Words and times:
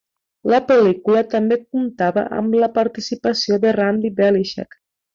La 0.53 0.59
pel·lícula 0.71 1.21
també 1.35 1.59
comptava 1.65 2.25
amb 2.39 2.57
la 2.65 2.73
participació 2.81 3.63
de 3.67 3.79
Randy 3.81 4.15
Velischek. 4.23 4.79